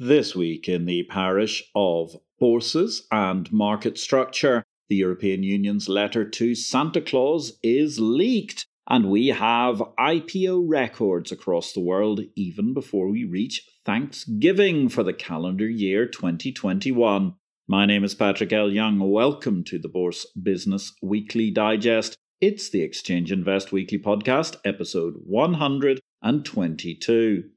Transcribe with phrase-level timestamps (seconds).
[0.00, 6.54] This week in the parish of Bourses and Market Structure, the European Union's letter to
[6.54, 13.24] Santa Claus is leaked, and we have IPO records across the world even before we
[13.24, 17.34] reach Thanksgiving for the calendar year 2021.
[17.66, 18.70] My name is Patrick L.
[18.70, 19.00] Young.
[19.00, 22.14] Welcome to the Bourse Business Weekly Digest.
[22.40, 27.50] It's the Exchange Invest Weekly Podcast, episode 122.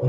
[0.00, 0.08] Good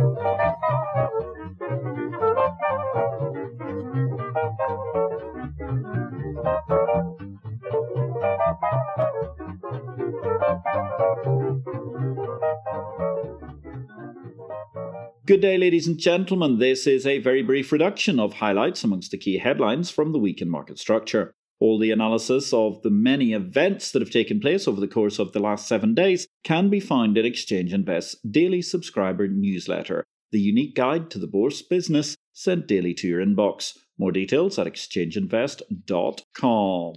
[15.41, 16.59] day, ladies and gentlemen.
[16.59, 20.41] This is a very brief reduction of highlights amongst the key headlines from the week
[20.41, 21.35] in market structure.
[21.61, 25.31] All the analysis of the many events that have taken place over the course of
[25.31, 30.73] the last seven days can be found in Exchange Invest's daily subscriber newsletter, the unique
[30.73, 33.77] guide to the bourse business sent daily to your inbox.
[33.99, 36.95] More details at exchangeinvest.com.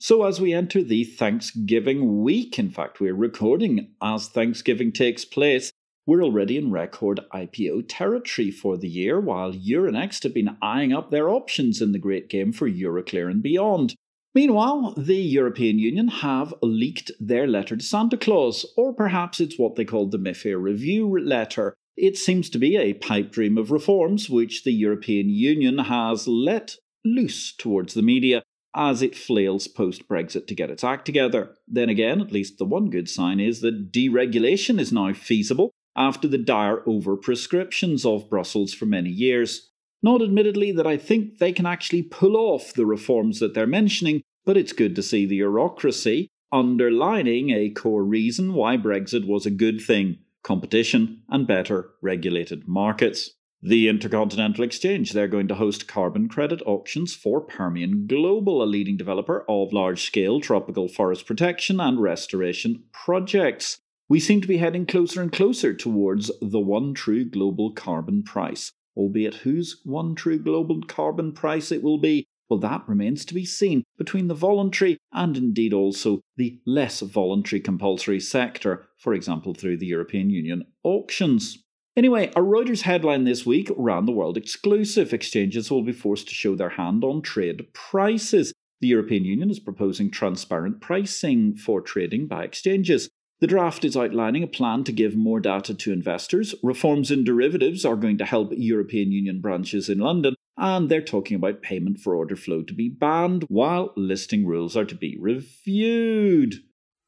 [0.00, 5.70] So, as we enter the Thanksgiving week, in fact, we're recording as Thanksgiving takes place,
[6.06, 11.10] we're already in record IPO territory for the year, while Euronext have been eyeing up
[11.10, 13.94] their options in the great game for Euroclear and beyond.
[14.36, 19.76] Meanwhile, the European Union have leaked their letter to Santa Claus, or perhaps it's what
[19.76, 21.72] they call the MIFIR review letter.
[21.96, 26.76] It seems to be a pipe dream of reforms which the European Union has let
[27.02, 28.42] loose towards the media
[28.74, 31.54] as it flails post Brexit to get its act together.
[31.66, 36.28] Then again, at least the one good sign is that deregulation is now feasible after
[36.28, 39.70] the dire overprescriptions of Brussels for many years.
[40.02, 44.22] Not admittedly that I think they can actually pull off the reforms that they're mentioning,
[44.44, 49.50] but it's good to see the bureaucracy underlining a core reason why Brexit was a
[49.50, 53.32] good thing competition and better regulated markets.
[53.60, 58.96] The Intercontinental Exchange, they're going to host carbon credit auctions for Permian Global, a leading
[58.96, 64.86] developer of large scale tropical forest protection and restoration projects we seem to be heading
[64.86, 68.72] closer and closer towards the one true global carbon price.
[68.96, 73.44] Albeit whose one true global carbon price it will be, well, that remains to be
[73.44, 79.76] seen between the voluntary and indeed also the less voluntary compulsory sector, for example, through
[79.76, 81.58] the European Union auctions.
[81.96, 85.12] Anyway, a Reuters headline this week ran the world exclusive.
[85.12, 88.52] Exchanges will be forced to show their hand on trade prices.
[88.80, 93.08] The European Union is proposing transparent pricing for trading by exchanges.
[93.38, 96.54] The draft is outlining a plan to give more data to investors.
[96.62, 101.36] Reforms in derivatives are going to help European Union branches in London, and they're talking
[101.36, 106.62] about payment for order flow to be banned, while listing rules are to be reviewed.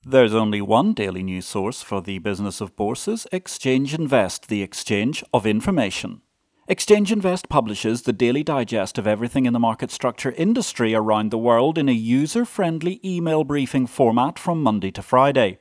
[0.04, 5.24] There's only one daily news source for the business of bourses Exchange Invest, the exchange
[5.32, 6.20] of information.
[6.68, 11.38] Exchange Invest publishes the daily digest of everything in the market structure industry around the
[11.38, 15.58] world in a user friendly email briefing format from Monday to Friday.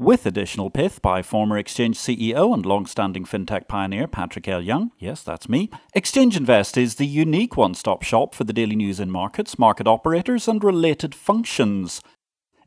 [0.00, 4.62] With additional pith by former Exchange CEO and long-standing fintech pioneer Patrick L.
[4.62, 9.00] Young, yes, that's me, Exchange Invest is the unique one-stop shop for the daily news
[9.00, 12.00] in markets, market operators, and related functions.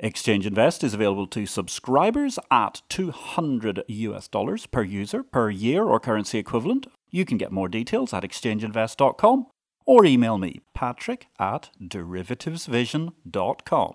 [0.02, 6.02] Exchange Invest is available to subscribers at 200 US dollars per user per year or
[6.02, 6.88] currency equivalent.
[7.12, 9.48] You can get more details at exchangeinvest.com
[9.86, 13.94] or email me, patrick at derivativesvision.com.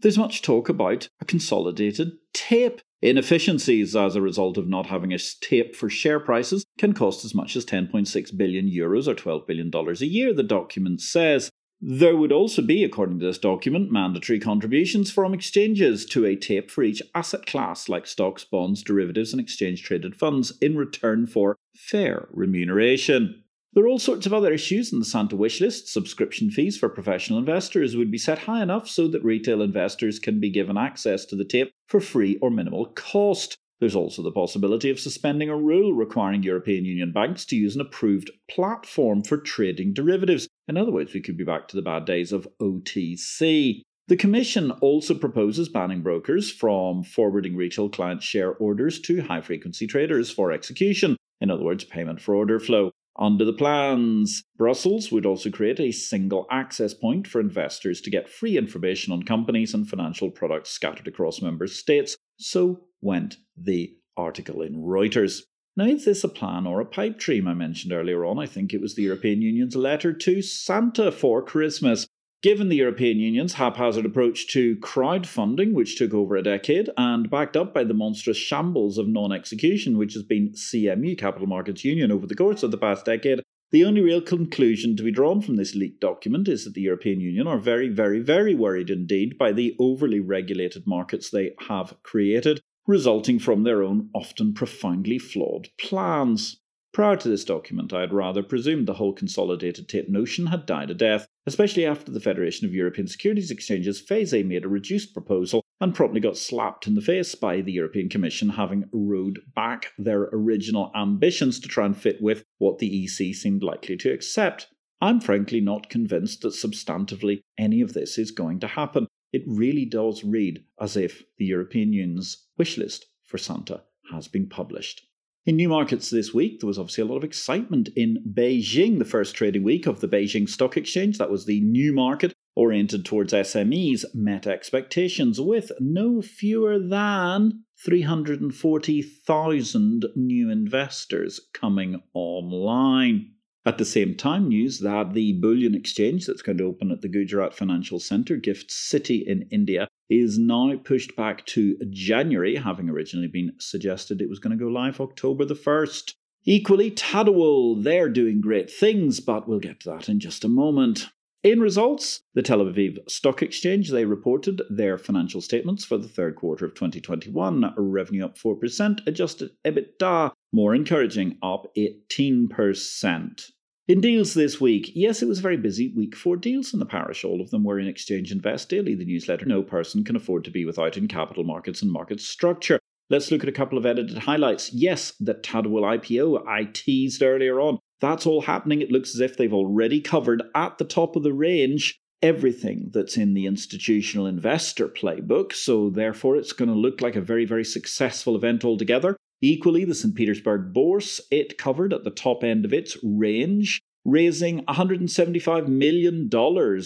[0.00, 2.80] There's much talk about a consolidated tape.
[3.00, 7.32] Inefficiencies as a result of not having a tape for share prices can cost as
[7.32, 11.48] much as 10.6 billion euros or $12 billion a year, the document says.
[11.80, 16.72] There would also be, according to this document, mandatory contributions from exchanges to a tape
[16.72, 21.56] for each asset class, like stocks, bonds, derivatives, and exchange traded funds, in return for
[21.76, 23.44] fair remuneration.
[23.74, 25.88] There are all sorts of other issues in the Santa wish list.
[25.88, 30.40] Subscription fees for professional investors would be set high enough so that retail investors can
[30.40, 33.56] be given access to the tape for free or minimal cost.
[33.78, 37.80] There's also the possibility of suspending a rule requiring European Union banks to use an
[37.80, 40.48] approved platform for trading derivatives.
[40.66, 43.82] In other words, we could be back to the bad days of OTC.
[44.08, 49.86] The Commission also proposes banning brokers from forwarding retail client share orders to high frequency
[49.86, 52.90] traders for execution, in other words, payment for order flow.
[53.20, 58.28] Under the plans, Brussels would also create a single access point for investors to get
[58.28, 62.16] free information on companies and financial products scattered across member states.
[62.38, 65.42] So went the article in Reuters.
[65.76, 68.36] Now, is this a plan or a pipe dream I mentioned earlier on?
[68.38, 72.07] I think it was the European Union's letter to Santa for Christmas.
[72.40, 77.56] Given the European Union's haphazard approach to crowdfunding, which took over a decade, and backed
[77.56, 82.12] up by the monstrous shambles of non execution, which has been CMU, Capital Markets Union,
[82.12, 83.40] over the course of the past decade,
[83.72, 87.20] the only real conclusion to be drawn from this leaked document is that the European
[87.20, 92.60] Union are very, very, very worried indeed by the overly regulated markets they have created,
[92.86, 96.60] resulting from their own often profoundly flawed plans.
[96.94, 100.90] Prior to this document, I had rather presumed the whole consolidated tape notion had died
[100.90, 105.64] a death, especially after the Federation of European Securities Exchanges FESE made a reduced proposal
[105.80, 110.24] and promptly got slapped in the face by the European Commission having rowed back their
[110.24, 114.66] original ambitions to try and fit with what the EC seemed likely to accept.
[115.00, 119.06] I'm frankly not convinced that substantively any of this is going to happen.
[119.32, 124.50] It really does read as if the European Union's wish list for Santa has been
[124.50, 125.07] published.
[125.48, 129.06] In new markets this week, there was obviously a lot of excitement in Beijing, the
[129.06, 131.16] first trading week of the Beijing Stock Exchange.
[131.16, 140.04] That was the new market oriented towards SMEs, met expectations with no fewer than 340,000
[140.16, 143.30] new investors coming online.
[143.66, 147.08] At the same time, news that the bullion exchange that's going to open at the
[147.08, 153.28] Gujarat Financial Centre, Gift City in India, is now pushed back to January, having originally
[153.28, 156.14] been suggested it was going to go live October the 1st.
[156.44, 161.08] Equally, Tadawul, they're doing great things, but we'll get to that in just a moment.
[161.44, 166.34] In results, the Tel Aviv Stock Exchange, they reported their financial statements for the third
[166.34, 173.50] quarter of 2021, revenue up 4%, adjusted EBITDA more encouraging, up 18%.
[173.86, 176.84] In deals this week, yes, it was a very busy week for deals in the
[176.84, 177.24] parish.
[177.24, 180.50] All of them were in Exchange Invest Daily, the newsletter no person can afford to
[180.50, 182.80] be without in capital markets and market structure.
[183.10, 184.72] Let's look at a couple of edited highlights.
[184.74, 187.78] Yes, the Tadawul IPO I teased earlier on.
[188.00, 188.80] That's all happening.
[188.80, 193.16] It looks as if they've already covered at the top of the range everything that's
[193.16, 195.52] in the institutional investor playbook.
[195.52, 199.16] So, therefore, it's going to look like a very, very successful event altogether.
[199.40, 200.14] Equally, the St.
[200.14, 206.28] Petersburg Bourse, it covered at the top end of its range, raising $175 million,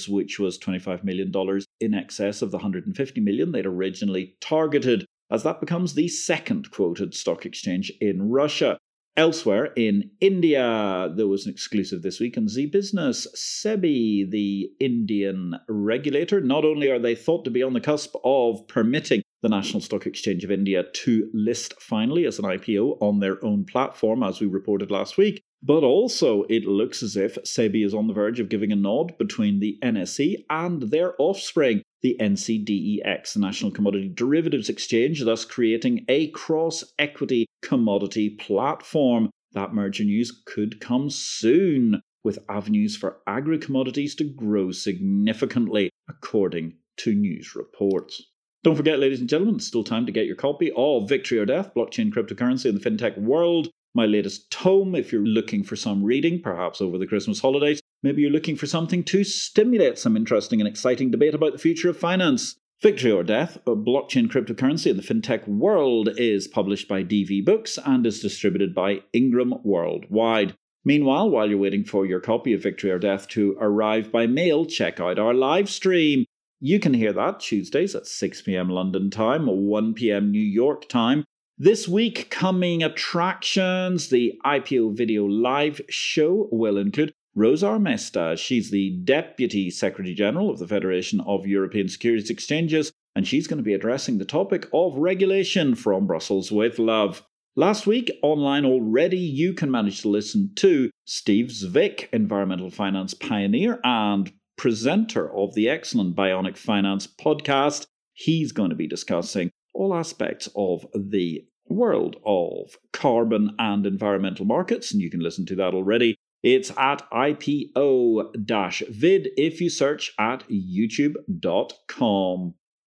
[0.09, 1.33] which was $25 million
[1.81, 7.15] in excess of the 150 million they'd originally targeted, as that becomes the second quoted
[7.15, 8.79] stock exchange in Russia.
[9.15, 13.27] Elsewhere in India, there was an exclusive this week on Zee Business.
[13.35, 18.67] SEBI, the Indian regulator, not only are they thought to be on the cusp of
[18.69, 23.45] permitting the National Stock Exchange of India to list finally as an IPO on their
[23.45, 25.43] own platform, as we reported last week.
[25.65, 29.17] But also, it looks as if SEBI is on the verge of giving a nod
[29.19, 36.05] between the NSE and their offspring, the NCDEX, the National Commodity Derivatives Exchange, thus creating
[36.09, 39.31] a cross equity commodity platform.
[39.53, 46.75] That merger news could come soon, with avenues for agri commodities to grow significantly, according
[46.99, 48.32] to news reports.
[48.65, 51.45] Don't forget, ladies and gentlemen, it's still time to get your copy of Victory or
[51.45, 53.69] Death Blockchain Cryptocurrency in the FinTech World.
[53.93, 57.81] My latest tome, if you're looking for some reading, perhaps over the Christmas holidays.
[58.05, 61.91] Maybe you're looking for something to stimulate some interesting and exciting debate about the future
[61.91, 62.55] of finance.
[62.81, 67.81] Victory or Death, a blockchain cryptocurrency in the fintech world, is published by DV Books
[67.85, 70.55] and is distributed by Ingram Worldwide.
[70.85, 74.67] Meanwhile, while you're waiting for your copy of Victory or Death to arrive by mail,
[74.67, 76.27] check out our live stream.
[76.65, 80.89] You can hear that Tuesdays at 6 pm London time, or 1 pm New York
[80.89, 81.25] time.
[81.59, 88.39] This week, coming attractions, the IPO Video Live show will include Rosa Armesto.
[88.39, 93.59] She's the Deputy Secretary General of the Federation of European Securities Exchanges, and she's going
[93.59, 97.25] to be addressing the topic of regulation from Brussels with Love.
[97.57, 103.81] Last week, online already, you can manage to listen to Steve Zwick, environmental finance pioneer
[103.83, 107.89] and presenter of the excellent Bionic Finance podcast.
[108.13, 114.93] He's going to be discussing all aspects of the world of carbon and environmental markets,
[114.93, 116.15] and you can listen to that already.
[116.45, 120.95] It's at IPO vid if you search at youtube.com.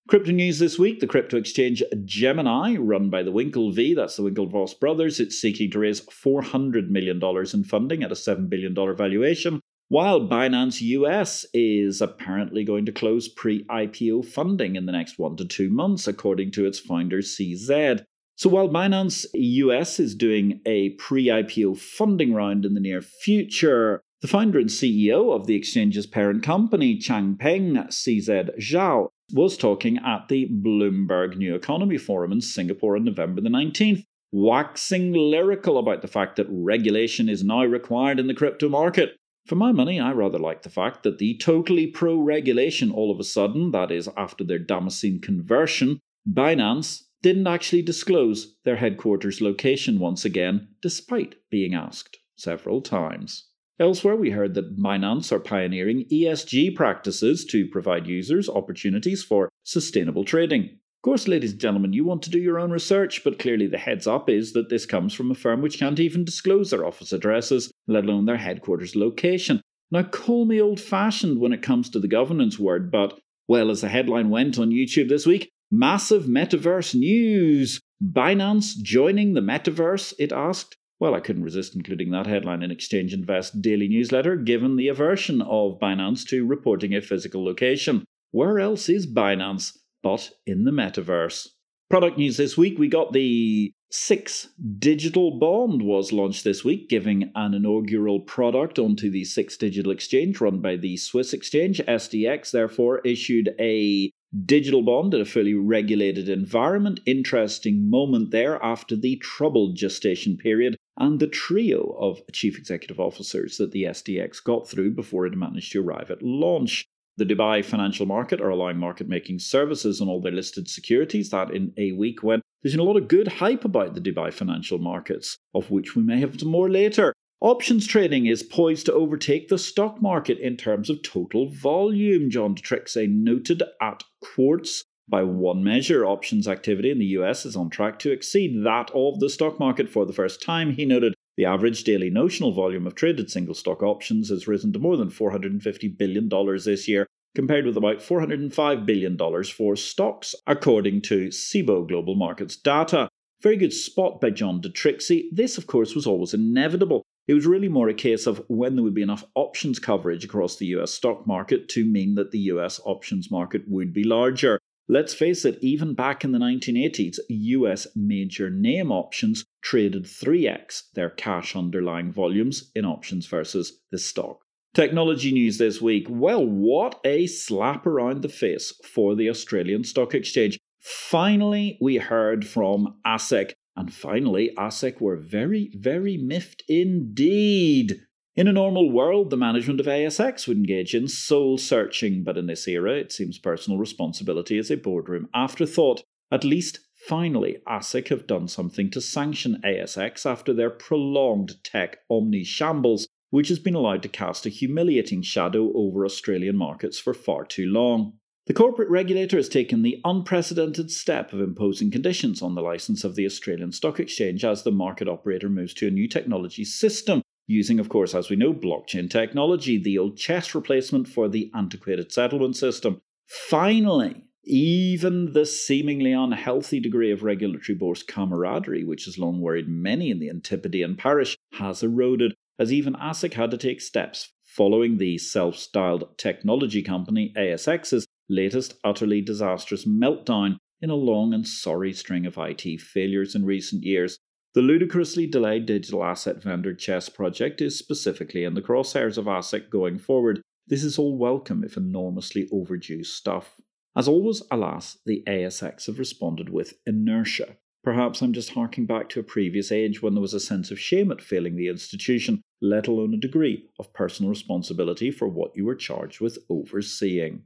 [0.07, 4.79] Crypto news this week the crypto exchange Gemini, run by the Winklevi, that's the Winklevoss
[4.79, 7.19] brothers, it's seeking to raise $400 million
[7.53, 13.27] in funding at a $7 billion valuation while Binance US is apparently going to close
[13.27, 18.03] pre IPO funding in the next one to two months, according to its founder CZ.
[18.35, 24.01] So while Binance US is doing a pre IPO funding round in the near future,
[24.21, 30.27] the founder and CEO of the exchange's parent company, Changpeng CZ Zhao, was talking at
[30.29, 36.07] the Bloomberg New Economy Forum in Singapore on November the 19th, waxing lyrical about the
[36.07, 39.15] fact that regulation is now required in the crypto market.
[39.45, 43.19] For my money, I rather like the fact that the totally pro regulation all of
[43.19, 49.99] a sudden, that is, after their Damascene conversion, Binance didn't actually disclose their headquarters location
[49.99, 53.49] once again, despite being asked several times.
[53.79, 60.23] Elsewhere, we heard that Binance are pioneering ESG practices to provide users opportunities for sustainable
[60.23, 63.67] trading Of course, ladies and gentlemen, you want to do your own research, but clearly
[63.67, 66.85] the heads up is that this comes from a firm which can't even disclose their
[66.85, 69.61] office addresses, let alone their headquarters location.
[69.91, 73.81] Now, call me old fashioned when it comes to the governance word, but, well, as
[73.81, 77.79] the headline went on YouTube this week, massive metaverse news.
[78.03, 80.75] Binance joining the metaverse, it asked.
[80.99, 85.41] Well, I couldn't resist including that headline in Exchange Invest daily newsletter, given the aversion
[85.41, 88.03] of Binance to reporting a physical location.
[88.31, 89.71] Where else is Binance?
[90.05, 91.47] but in the metaverse.
[91.89, 97.31] Product news this week we got the SIX digital bond was launched this week, giving
[97.33, 101.79] an inaugural product onto the SIX digital exchange run by the Swiss exchange.
[101.87, 104.11] SDX therefore issued a
[104.45, 106.99] digital bond in a fully regulated environment.
[107.05, 113.55] Interesting moment there after the troubled gestation period and the trio of chief executive officers
[113.57, 116.85] that the SDX got through before it managed to arrive at launch.
[117.17, 121.29] The Dubai financial market are allowing market making services on all their listed securities.
[121.29, 124.33] That in a week when there's been a lot of good hype about the Dubai
[124.33, 127.13] financial markets, of which we may have some more later.
[127.41, 132.55] Options trading is poised to overtake the stock market in terms of total volume, John
[132.55, 134.83] Detrixhe noted at Quartz.
[135.07, 139.19] By one measure, options activity in the US is on track to exceed that of
[139.19, 141.13] the stock market for the first time, he noted.
[141.37, 145.09] The average daily notional volume of traded single stock options has risen to more than
[145.09, 146.29] $450 billion
[146.63, 153.09] this year, compared with about $405 billion for stocks, according to Cboe Global Markets data.
[153.41, 155.23] Very good spot by John Detrixhe.
[155.31, 157.03] This, of course, was always inevitable.
[157.27, 160.55] It was really more a case of when there would be enough options coverage across
[160.55, 164.59] the US stock market to mean that the US options market would be larger.
[164.87, 171.09] Let's face it, even back in the 1980s, US major name options traded 3x their
[171.09, 174.41] cash underlying volumes in options versus the stock.
[174.75, 176.05] Technology news this week.
[176.07, 180.59] Well, what a slap around the face for the Australian Stock Exchange.
[180.81, 188.01] Finally, we heard from ASIC, and finally, ASIC were very, very miffed indeed.
[188.37, 192.47] In a normal world, the management of ASX would engage in soul searching, but in
[192.47, 196.03] this era, it seems personal responsibility is a boardroom afterthought.
[196.29, 202.43] At least, finally, ASIC have done something to sanction ASX after their prolonged tech omni
[202.43, 207.45] shambles, which has been allowed to cast a humiliating shadow over Australian markets for far
[207.45, 208.17] too long.
[208.47, 213.15] The corporate regulator has taken the unprecedented step of imposing conditions on the licence of
[213.15, 217.79] the Australian Stock Exchange as the market operator moves to a new technology system using,
[217.79, 222.55] of course, as we know, blockchain technology, the old CHESS replacement for the antiquated settlement
[222.55, 223.01] system.
[223.27, 230.11] Finally, even the seemingly unhealthy degree of regulatory bourse camaraderie, which has long worried many
[230.11, 235.17] in the Antipodean parish, has eroded, as even ASIC had to take steps following the
[235.17, 242.25] self styled technology company ASX's latest utterly disastrous meltdown in a long and sorry string
[242.25, 244.19] of IT failures in recent years.
[244.55, 249.69] The ludicrously delayed digital asset vendor CHESS project is specifically in the crosshairs of ASIC
[249.69, 250.41] going forward.
[250.65, 253.59] This is all welcome if enormously overdue stuff.
[253.97, 257.57] As always, alas, the ASX have responded with inertia.
[257.83, 260.79] Perhaps I'm just harking back to a previous age when there was a sense of
[260.79, 265.65] shame at failing the institution, let alone a degree of personal responsibility for what you
[265.65, 267.43] were charged with overseeing.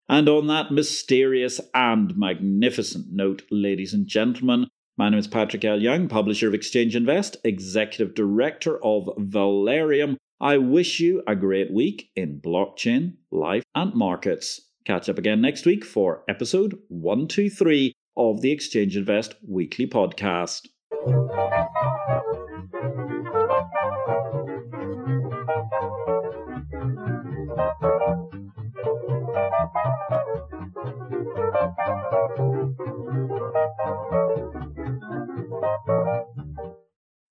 [0.09, 4.70] And on that mysterious and magnificent note, ladies and gentlemen,
[5.01, 5.81] my name is Patrick L.
[5.81, 10.17] Young, publisher of Exchange Invest, executive director of Valerium.
[10.43, 14.61] I wish you a great week in blockchain, life, and markets.
[14.85, 20.67] Catch up again next week for episode 123 of the Exchange Invest Weekly Podcast.